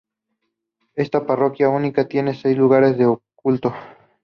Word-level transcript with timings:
Esta 0.95 1.27
parroquia 1.27 1.69
única 1.69 2.07
tiene 2.07 2.33
seis 2.33 2.57
lugares 2.57 2.97
de 2.97 3.15
culto. 3.35 3.71